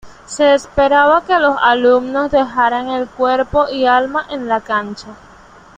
[0.25, 5.09] Se esperaba que los alumnos dejaran el cuerpo y alma en la cancha.